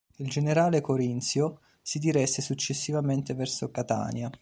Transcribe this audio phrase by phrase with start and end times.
[0.15, 4.29] Il generale corinzio si diresse successivamente verso Catania.